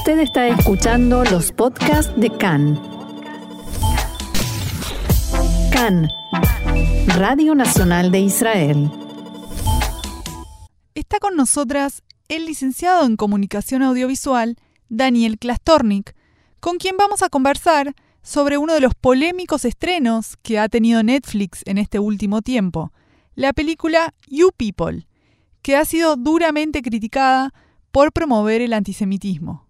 [0.00, 2.80] Usted está escuchando los podcasts de CAN.
[5.70, 6.08] CAN,
[7.18, 8.90] Radio Nacional de Israel.
[10.94, 14.56] Está con nosotras el licenciado en Comunicación Audiovisual,
[14.88, 16.16] Daniel Klastornik,
[16.60, 21.60] con quien vamos a conversar sobre uno de los polémicos estrenos que ha tenido Netflix
[21.66, 22.90] en este último tiempo,
[23.34, 25.06] la película You People,
[25.60, 27.52] que ha sido duramente criticada
[27.90, 29.69] por promover el antisemitismo.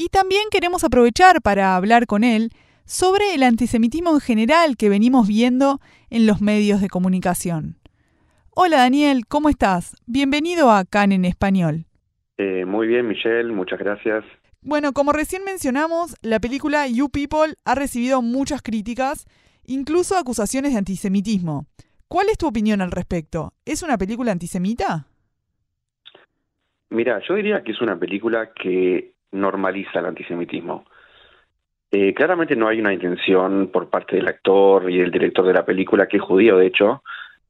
[0.00, 2.50] Y también queremos aprovechar para hablar con él
[2.84, 7.78] sobre el antisemitismo en general que venimos viendo en los medios de comunicación.
[8.54, 9.96] Hola Daniel, ¿cómo estás?
[10.06, 11.86] Bienvenido a CAN en español.
[12.36, 14.24] Eh, muy bien, Michelle, muchas gracias.
[14.62, 19.26] Bueno, como recién mencionamos, la película You People ha recibido muchas críticas,
[19.64, 21.66] incluso acusaciones de antisemitismo.
[22.06, 23.52] ¿Cuál es tu opinión al respecto?
[23.64, 25.08] ¿Es una película antisemita?
[26.88, 30.84] Mira, yo diría que es una película que normaliza el antisemitismo.
[31.90, 35.64] Eh, claramente no hay una intención por parte del actor y el director de la
[35.64, 37.02] película, que es judío de hecho,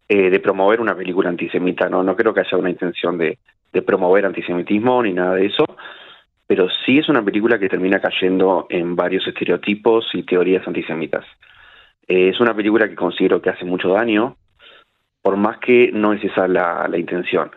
[0.09, 1.89] eh, de promover una película antisemita.
[1.89, 3.39] No, no creo que haya una intención de,
[3.85, 5.65] promover antisemitismo ni nada de eso,
[6.47, 11.25] pero sí es una película que termina cayendo en varios estereotipos y teorías antisemitas.
[12.07, 14.37] Eh, es una película que considero que hace mucho daño,
[15.23, 17.51] por más que no es esa la intención.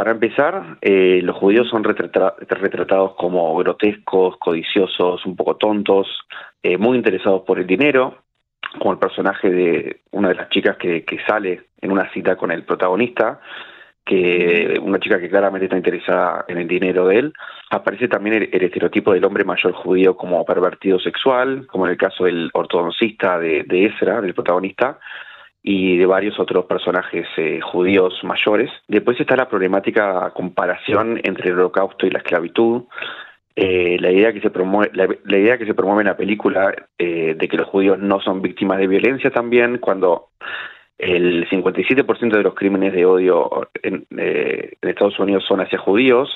[0.00, 6.06] Para empezar, eh, los judíos son retratados como grotescos, codiciosos, un poco tontos,
[6.62, 8.22] eh, muy interesados por el dinero,
[8.78, 12.64] como el personaje de una de las chicas que, sale en una cita con el
[12.64, 13.40] protagonista,
[14.02, 17.34] que una chica que claramente está interesada en el dinero de él.
[17.70, 22.24] Aparece también el, estereotipo del hombre mayor judío como pervertido sexual, como en el caso
[22.24, 24.98] del ortodoncista de, de Ezra, del protagonista,
[25.62, 28.70] y de varios otros personajes eh, judíos mayores.
[28.88, 32.84] Después está la problemática comparación entre el holocausto y la esclavitud.
[33.56, 37.34] Eh, la idea que se promueve la, idea que se promueve en la película eh,
[37.36, 40.28] de que los judíos no son víctimas de violencia también cuando
[40.96, 46.30] el 57% de los crímenes de odio en, en Estados Unidos son hacia judíos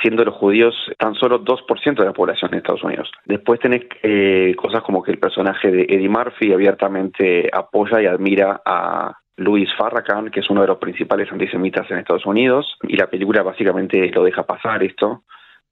[0.00, 3.10] siendo los judíos tan solo 2% de la población en Estados Unidos.
[3.24, 8.60] Después tenés eh, cosas como que el personaje de Eddie Murphy abiertamente apoya y admira
[8.64, 13.08] a Louis Farrakhan, que es uno de los principales antisemitas en Estados Unidos, y la
[13.08, 15.22] película básicamente lo deja pasar esto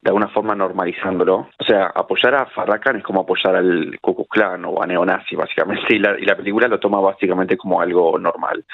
[0.03, 1.49] de alguna forma normalizándolo.
[1.57, 5.37] O sea, apoyar a Farrakhan es como apoyar al Ku Klux Klan o a neonazi,
[5.37, 8.65] básicamente, y la, y la película lo toma básicamente como algo normal.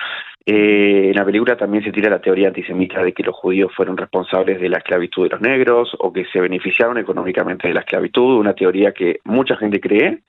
[0.47, 3.99] Eh, en la película también se tira la teoría antisemita de que los judíos fueron
[3.99, 8.39] responsables de la esclavitud de los negros o que se beneficiaron económicamente de la esclavitud,
[8.39, 10.21] una teoría que mucha gente cree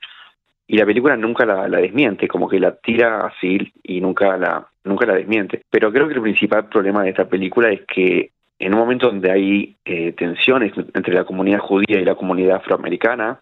[0.66, 4.68] y la película nunca la, la, desmiente, como que la tira así y nunca la,
[4.84, 5.62] nunca la desmiente.
[5.70, 9.32] Pero creo que el principal problema de esta película es que en un momento donde
[9.32, 13.40] hay eh, tensiones entre la comunidad judía y la comunidad afroamericana,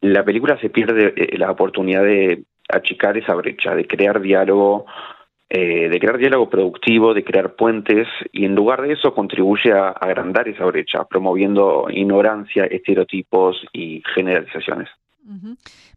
[0.00, 4.86] la película se pierde eh, la oportunidad de achicar esa brecha, de crear diálogo,
[5.50, 9.88] eh, de crear diálogo productivo, de crear puentes, y en lugar de eso contribuye a
[9.90, 14.88] agrandar esa brecha, promoviendo ignorancia, estereotipos y generalizaciones.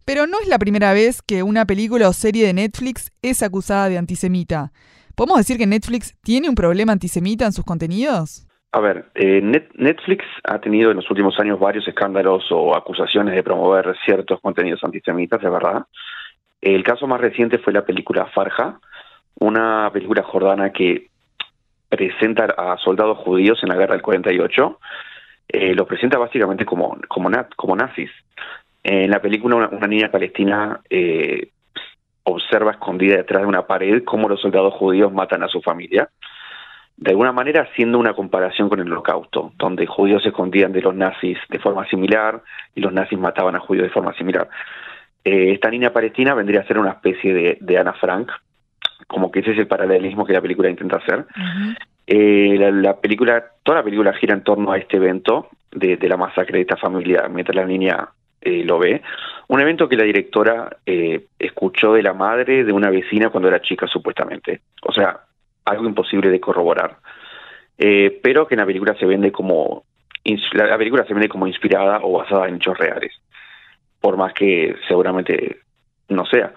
[0.05, 3.89] Pero no es la primera vez que una película o serie de Netflix es acusada
[3.89, 4.71] de antisemita.
[5.17, 8.45] ¿Podemos decir que Netflix tiene un problema antisemita en sus contenidos?
[8.71, 13.41] A ver, eh, Netflix ha tenido en los últimos años varios escándalos o acusaciones de
[13.41, 15.87] promover ciertos contenidos antisemitas, de verdad.
[16.61, 18.79] El caso más reciente fue la película Farja,
[19.39, 21.07] una película jordana que
[21.89, 24.79] presenta a soldados judíos en la guerra del 48.
[25.47, 28.11] Eh, los presenta básicamente como, como, nazis.
[28.83, 31.49] En la película una, una niña palestina eh,
[32.27, 36.09] observa escondida detrás de una pared cómo los soldados judíos matan a su familia,
[36.97, 40.93] de alguna manera haciendo una comparación con el holocausto, donde judíos se escondían de los
[40.93, 42.41] nazis de forma similar
[42.75, 44.49] y los nazis mataban a judíos de forma similar.
[45.23, 48.29] Eh, esta niña palestina vendría a ser una especie de, de Ana Frank,
[49.07, 51.25] como que ese es el paralelismo que la película intenta hacer.
[52.07, 56.17] Eh, la, película, toda la película gira en torno a este evento de, de la
[56.17, 58.09] masacre de esta familia, mientras la niña
[58.41, 59.01] eh, lo ve.
[59.47, 63.61] Un evento que la directora eh, escuchó de la madre de una vecina cuando era
[63.61, 64.61] chica, supuestamente.
[64.83, 65.21] O sea,
[65.65, 66.97] algo imposible de corroborar.
[67.77, 69.83] Eh, pero que en la película se vende como
[70.53, 73.13] la película se vende como inspirada o basada en hechos reales,
[74.01, 75.61] por más que seguramente
[76.09, 76.53] no sea.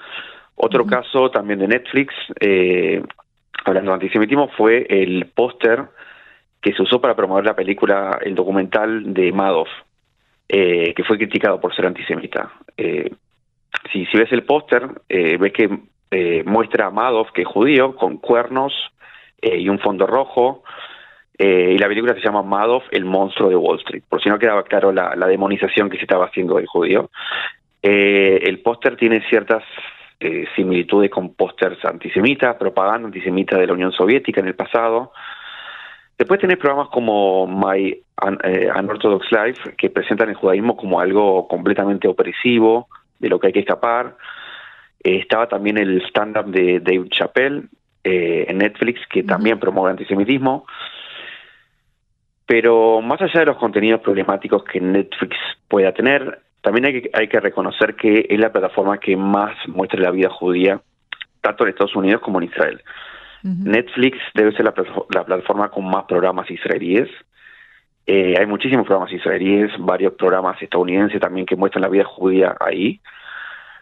[0.57, 2.13] Otro caso también de Netflix,
[3.65, 5.85] hablando de antisemitismo, fue el póster
[6.61, 9.69] que se usó para promover la película, el documental de Madoff,
[10.53, 12.51] eh, que fue criticado por ser antisemita.
[12.77, 13.09] Eh,
[13.93, 15.71] si, ves el póster, eh, ves que
[16.45, 18.73] muestra a Madoff, que es judío, con cuernos
[19.41, 20.65] y un fondo rojo.
[21.39, 24.65] y la película se llama Madoff, el monstruo de Wall Street, por si no quedaba
[24.65, 27.11] claro la, la demonización que se estaba haciendo del judío.
[27.81, 29.63] el póster tiene ciertas
[30.57, 35.13] similitudes con pósters antisemitas, propaganda antisemita de la Unión Soviética en el pasado.
[36.19, 42.89] Después tenés programas como My Unorthodox Life, que presentan el judaísmo como algo completamente opresivo,
[43.19, 44.17] de lo que hay que escapar.
[45.03, 47.65] estaba también el stand-up de Dave Chappelle,
[48.03, 50.67] eh, en Netflix que también promueve antisemitismo.
[52.47, 55.37] Pero más allá de los contenidos problemáticos que Netflix
[55.69, 60.01] pueda tener, también hay que, hay que reconocer que es la plataforma que más muestra
[60.01, 60.81] la vida judía,
[61.41, 62.83] tanto en Estados Unidos como en Israel.
[63.43, 64.73] Netflix debe ser la,
[65.25, 67.09] plataforma con más programas israelíes.
[68.13, 73.01] Eh, hay muchísimos programas israelíes, varios programas estadounidenses también que muestran la vida judía ahí.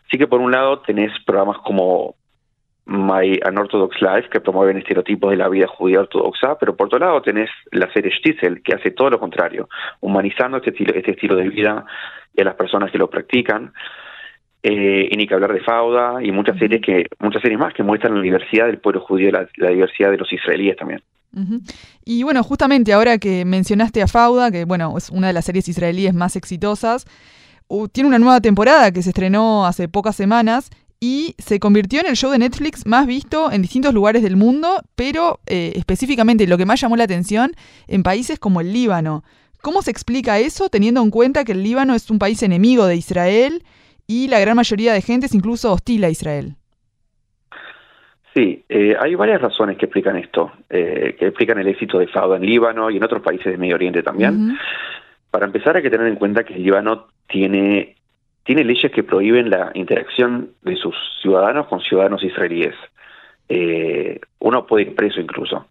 [0.06, 2.14] Así que por un lado tenés programas como
[2.84, 7.22] My Unorthodox Life, que promueven estereotipos de la vida judía ortodoxa, pero por otro lado
[7.22, 9.66] tenés la serie Stitzel, que hace todo lo contrario,
[10.00, 11.86] humanizando este estilo, este estilo de vida
[12.34, 13.72] y a las personas que lo practican.
[14.62, 17.84] Eh, y ni que hablar de Fauda y muchas series que muchas series más que
[17.84, 21.00] muestran la diversidad del pueblo judío y la, diversidad de los israelíes también.
[22.04, 25.68] Y bueno, justamente ahora que mencionaste a Fauda, que bueno, es una de las series
[25.68, 27.06] israelíes más exitosas,
[27.92, 30.70] tiene una nueva temporada que se estrenó hace pocas semanas
[31.00, 34.82] y se convirtió en el show de Netflix más visto en distintos lugares del mundo,
[34.96, 37.52] pero eh, específicamente lo que más llamó la atención
[37.86, 39.22] en países como el Líbano.
[39.62, 42.96] ¿Cómo se explica eso teniendo en cuenta que el Líbano es un país enemigo de
[42.96, 43.62] Israel
[44.08, 46.56] y la gran mayoría de gente es incluso hostil a Israel?
[48.34, 52.36] Sí, eh, hay varias razones que explican esto, eh, que explican el éxito de Fauda
[52.36, 54.58] en Líbano y en otros países del Medio Oriente también.
[55.30, 57.94] Para empezar hay que tener en cuenta que el Líbano tiene
[58.48, 62.74] tiene leyes que prohíben la interacción de sus ciudadanos con ciudadanos israelíes.
[63.46, 65.66] Eh, uno puede ir preso incluso.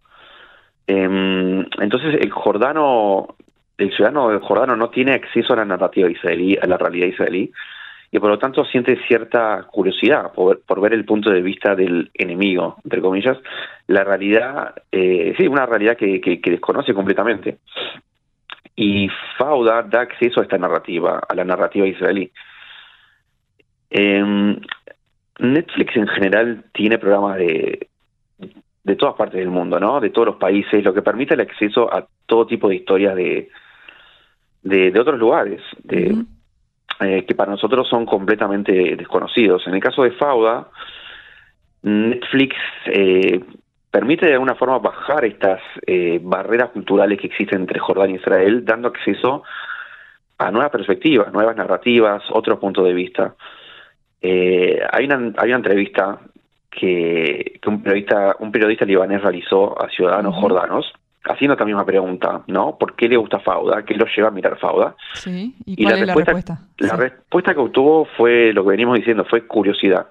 [0.86, 3.36] Em, entonces el jordano,
[3.80, 7.52] el ciudadano jordano no tiene acceso a la narrativa israelí, a la realidad israelí,
[8.12, 12.78] y por lo tanto siente cierta curiosidad por, ver el punto de vista del enemigo,
[12.84, 13.38] entre comillas,
[13.88, 17.58] la realidad, eh, sí, una realidad que, que desconoce completamente.
[18.76, 22.32] Y Fauda da acceso a esta narrativa, a la narrativa israelí.
[23.90, 24.56] Eh,
[25.40, 27.88] Netflix en general tiene programas de,
[28.84, 30.00] de todas partes del mundo, ¿no?
[30.00, 33.50] De todos los países, lo que permite el acceso a todo tipo de historias de,
[34.64, 36.24] de, otros lugares, de,
[37.00, 39.66] eh, que para nosotros son completamente desconocidos.
[39.68, 40.68] En el caso de Fauda,
[41.84, 42.56] Netflix
[42.86, 43.40] eh,
[43.90, 48.66] permite de alguna forma bajar estas eh, barreras culturales que existen entre Jordania y Israel,
[48.66, 49.44] dando acceso
[50.38, 53.36] a nuevas perspectivas, nuevas narrativas, otros puntos de vista.
[54.22, 56.20] Eh, hay, una, hay una entrevista
[56.70, 60.92] que, un periodista un periodista libanés realizó a ciudadanos jordanos
[61.30, 62.78] haciendo esta misma pregunta, ¿no?
[62.78, 63.84] ¿Por qué le gusta Fauda?
[63.84, 64.96] ¿Qué lo lleva a mirar Fauda?
[65.14, 67.54] Sí, ¿y, cuál la, es respuesta, la respuesta?
[67.54, 70.08] que obtuvo fue lo que venimos diciendo, fue curiosidad.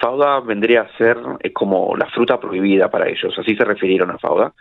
[0.00, 4.18] Fauda vendría a ser es como la fruta prohibida para ellos, así se refirieron a
[4.18, 4.52] Fauda.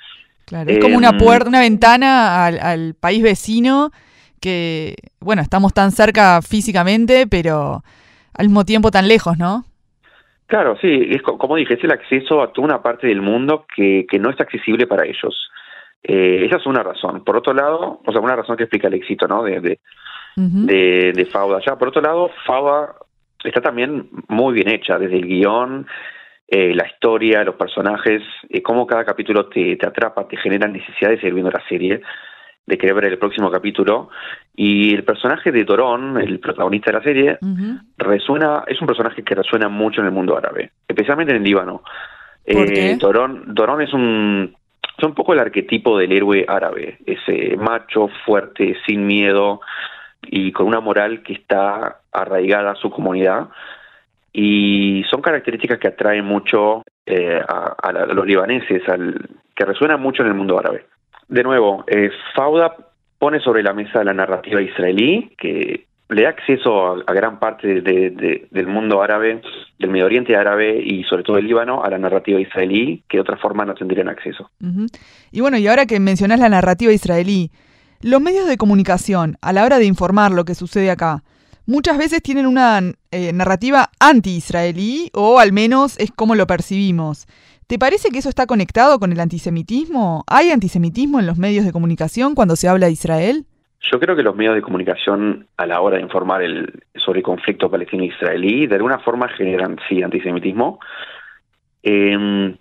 [0.46, 3.92] Claro, es como una em, puerta, una ventana al, al país vecino
[4.40, 7.84] que, bueno, estamos tan cerca físicamente, pero
[8.34, 9.66] al mismo tiempo tan lejos, ¿no?
[10.48, 14.06] Claro, sí, es, como dije, es el acceso a toda una parte del mundo que,
[14.10, 15.50] que no es accesible para ellos.
[16.04, 17.24] Eh, esa es una razón.
[17.24, 19.44] Por otro lado, o sea, una razón que explica el éxito, ¿no?
[19.44, 21.60] De, de, de, Fauda.
[21.66, 22.96] Ya, por otro lado, Fauda
[23.44, 25.88] está también muy bien hecha, desde el guion,
[26.48, 31.10] eh, la historia, los personajes, eh, cómo cada capítulo te, te atrapa, te genera necesidad
[31.10, 32.01] de seguir viendo la serie
[32.68, 34.10] de querer ver el próximo capítulo.
[34.56, 37.38] Y el personaje de Dorón, el protagonista de la serie,
[37.98, 41.82] resuena, es un personaje que resuena mucho en el mundo árabe, especialmente en el Líbano.
[42.46, 44.56] Eh, Dorón, es un,
[44.98, 49.62] es un poco el arquetipo del héroe árabe, ese macho, fuerte, sin miedo
[50.24, 53.50] y con una moral que está arraigada a su comunidad.
[54.34, 60.24] Y son características que atraen mucho eh, a, a, los libaneses, al, que resuenan mucho
[60.24, 60.86] en el mundo árabe.
[61.27, 62.75] De nuevo, eh, Fauda
[63.18, 68.68] pone sobre la mesa la narrativa israelí, que le da acceso a, gran parte del
[68.68, 69.42] mundo árabe,
[69.78, 73.22] del Medio Oriente árabe y sobre todo del Líbano a la narrativa israelí, que de
[73.22, 74.50] otra forma no tendrían acceso.
[75.32, 77.52] Y bueno, y ahora que mencionás la narrativa israelí,
[78.02, 81.24] los medios de comunicación, a la hora de informar lo que sucede acá,
[81.66, 82.80] muchas veces tienen una
[83.12, 87.26] eh, narrativa anti-israelí, o al menos es como lo percibimos.
[87.66, 90.24] ¿Te parece que eso está conectado con el antisemitismo?
[90.28, 93.46] ¿Hay antisemitismo en los medios de comunicación cuando se habla de Israel?
[93.79, 97.24] Yo creo que los medios de comunicación a la hora de informar el, sobre el
[97.24, 100.79] conflicto palestino-israelí de alguna forma generan, sí, antisemitismo.
[101.84, 102.57] Em,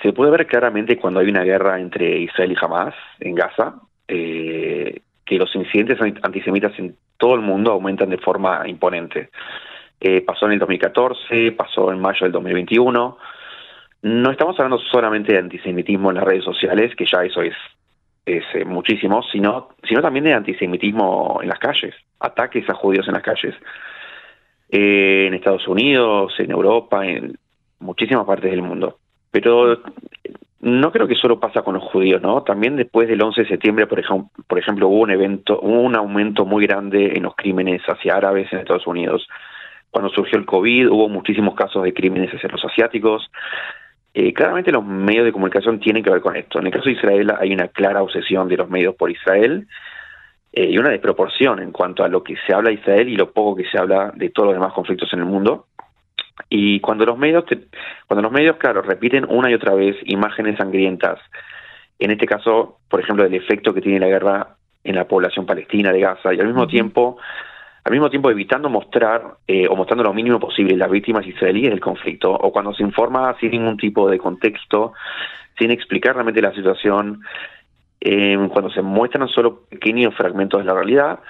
[0.00, 3.74] se puede ver claramente cuando hay una guerra entre Israel y Hamas en Gaza,
[4.08, 9.30] eh, que los incidentes antisemitas en todo el mundo aumentan de forma imponente.
[10.00, 13.18] Eh, pasó en el 2014, pasó en mayo del 2021.
[14.02, 17.54] No estamos hablando solamente de antisemitismo en las redes sociales, que ya eso es,
[18.24, 23.14] es eh, muchísimo, sino, sino también de antisemitismo en las calles, ataques a judíos en
[23.14, 23.54] las calles.
[24.70, 27.36] Eh, en Estados Unidos, en Europa, en
[27.80, 28.98] muchísimas partes del mundo.
[29.30, 29.82] Pero
[30.60, 32.42] no creo que solo pasa con los judíos, ¿no?
[32.42, 35.96] También después del 11 de septiembre, por ejemplo, por ejemplo hubo un evento, hubo un
[35.96, 39.28] aumento muy grande en los crímenes hacia árabes en Estados Unidos.
[39.90, 43.30] Cuando surgió el COVID, hubo muchísimos casos de crímenes hacia los asiáticos.
[44.14, 46.58] Eh, claramente los medios de comunicación tienen que ver con esto.
[46.58, 49.66] En el caso de Israel hay una clara obsesión de los medios por Israel
[50.52, 53.32] eh, y una desproporción en cuanto a lo que se habla de Israel y lo
[53.32, 55.66] poco que se habla de todos los demás conflictos en el mundo.
[56.50, 57.44] Y cuando los medios,
[58.06, 61.18] cuando los medios, claro, repiten una y otra vez imágenes sangrientas,
[61.98, 65.92] en este caso, por ejemplo, del efecto que tiene la guerra en la población palestina
[65.92, 67.18] de Gaza, y al mismo tiempo,
[67.84, 71.80] al mismo tiempo evitando mostrar eh, o mostrando lo mínimo posible las víctimas israelíes del
[71.80, 74.92] conflicto, o cuando se informa sin ningún tipo de contexto,
[75.58, 77.22] sin explicar realmente la situación,
[78.00, 81.20] eh, cuando se muestran solo pequeños fragmentos de la realidad,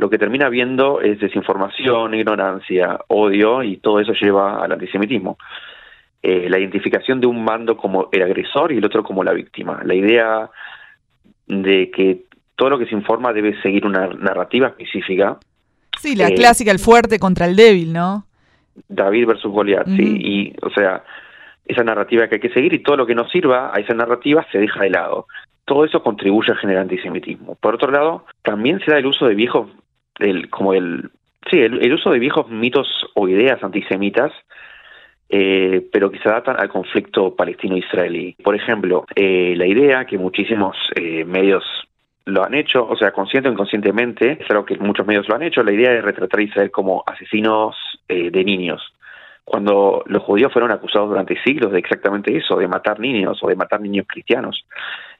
[0.00, 5.36] lo que termina viendo es desinformación, ignorancia, odio y todo eso lleva al antisemitismo.
[6.22, 9.82] Eh, la identificación de un mando como el agresor y el otro como la víctima.
[9.84, 10.50] La idea
[11.46, 12.22] de que
[12.56, 15.38] todo lo que se informa debe seguir una narrativa específica.
[16.00, 18.24] Sí, la eh, clásica, el fuerte contra el débil, ¿no?
[18.88, 20.16] David versus Goliat, sí.
[20.18, 21.04] Y, o sea,
[21.66, 24.46] esa narrativa que hay que seguir y todo lo que no sirva a esa narrativa
[24.50, 25.26] se deja de lado.
[25.66, 27.56] Todo eso contribuye a generar antisemitismo.
[27.56, 29.68] Por otro lado, también se da el uso de viejos
[30.20, 31.10] el, como el,
[31.50, 34.32] sí, el, uso de viejos mitos o ideas antisemitas,
[35.28, 38.36] eh, pero que se adaptan al conflicto palestino-israelí.
[38.42, 41.64] Por ejemplo, eh, la idea que muchísimos eh, medios
[42.30, 45.62] lo han hecho, o sea, consciente o inconscientemente, algo que muchos medios lo han hecho,
[45.62, 47.76] la idea de retratar a Israel como asesinos
[48.08, 48.82] de niños.
[49.44, 53.56] Cuando los judíos fueron acusados durante siglos de exactamente eso, de matar niños o de
[53.56, 54.64] matar niños cristianos.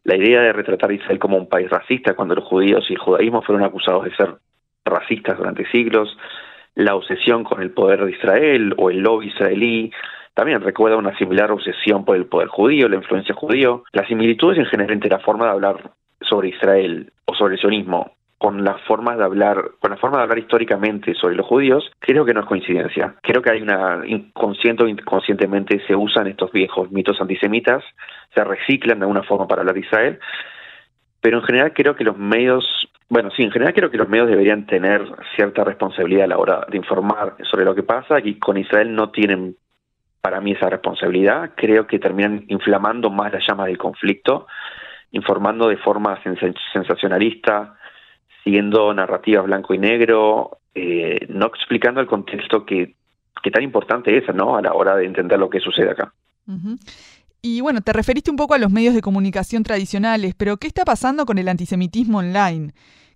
[0.04, 2.98] La idea de retratar a Israel como un país racista, cuando los judíos y el
[2.98, 4.34] judaísmo fueron acusados de ser
[4.84, 6.16] racistas durante siglos,
[6.74, 9.92] la obsesión con el poder de Israel o el lobby israelí,
[10.34, 14.66] también recuerda una similar obsesión por el poder judío, la influencia judío, las similitudes en
[14.66, 15.90] general entre la forma de hablar
[16.20, 20.22] sobre Israel o sobre el sionismo con la forma de hablar, con la forma de
[20.22, 23.14] hablar históricamente sobre los judíos, creo que no es coincidencia.
[23.20, 27.84] Creo que hay una inconsciente o inconscientemente se usan estos viejos mitos antisemitas,
[28.34, 30.18] se reciclan de alguna forma para hablar de Israel,
[31.20, 32.64] pero en general creo que los medios
[33.10, 36.64] bueno, sí, en general creo que los medios deberían tener cierta responsabilidad a la hora
[36.70, 39.56] de informar sobre lo que pasa y con Israel no tienen
[40.20, 41.50] para mí esa responsabilidad.
[41.56, 44.46] Creo que terminan inflamando más la llama del conflicto,
[45.12, 46.20] informando de forma
[46.72, 47.74] sensacionalista,
[48.44, 52.94] siguiendo narrativas blanco y negro, eh, no explicando el contexto que,
[53.42, 54.56] que tan importante es ¿no?
[54.56, 56.12] a la hora de entender lo que sucede acá.
[57.42, 60.84] Y bueno, te referiste un poco a los medios de comunicación tradicionales, pero ¿qué está
[60.84, 62.72] pasando con el antisemitismo online?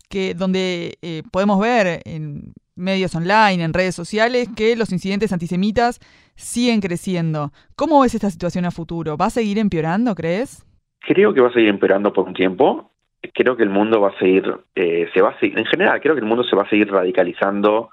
[0.09, 6.01] Que, donde eh, podemos ver en medios online, en redes sociales, que los incidentes antisemitas
[6.37, 7.53] siguen creciendo.
[7.77, 9.17] ¿Cómo ves esta situación a futuro?
[9.17, 10.65] ¿Va a seguir empeorando, crees?
[11.07, 12.91] Creo que va a seguir empeorando por un tiempo.
[13.33, 16.15] Creo que el mundo va a seguir, eh, se va a seguir, en general, creo
[16.15, 17.91] que el mundo se va a seguir radicalizando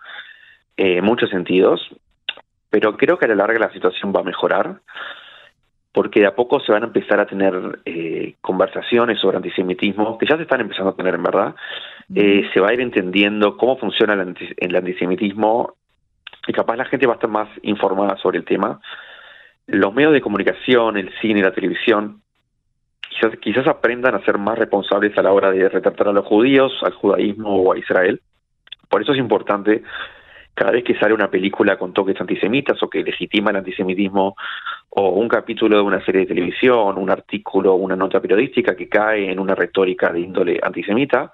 [0.75, 1.81] eh, en muchos sentidos,
[2.69, 4.81] pero creo que a la larga la situación va a mejorar
[5.93, 10.25] porque de a poco se van a empezar a tener eh, conversaciones sobre antisemitismo, que
[10.25, 11.55] ya se están empezando a tener en verdad,
[12.15, 15.73] eh, se va a ir entendiendo cómo funciona el, antisemitismo
[16.47, 18.79] y capaz la gente va a estar más informada sobre el tema.
[19.67, 22.21] Los medios de comunicación, el cine, la televisión,
[23.11, 26.71] quizás, quizás aprendan a ser más responsables a la hora de retratar a los judíos,
[26.83, 28.21] al judaísmo o a Israel.
[28.89, 29.83] Por eso es importante
[30.53, 34.35] cada vez que sale una película con toques antisemitas o que legitima el antisemitismo
[34.89, 39.31] o un capítulo de una serie de televisión, un artículo, una nota periodística que cae
[39.31, 41.31] en una retórica de índole antisemita.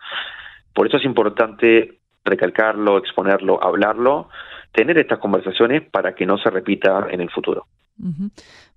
[0.73, 4.29] Por eso es importante recalcarlo, exponerlo, hablarlo,
[4.71, 7.65] tener estas conversaciones para que no se repita en el futuro.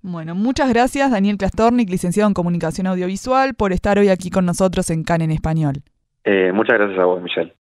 [0.03, 4.91] Bueno, muchas gracias Daniel Klastornik, licenciado en Comunicación Audiovisual, por estar hoy aquí con nosotros
[4.91, 5.83] en CAN en Español.
[6.25, 7.55] Eh, muchas gracias a vos, Michelle.